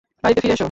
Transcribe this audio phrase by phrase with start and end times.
[0.23, 0.59] বাড়িতে ফিরে এসো।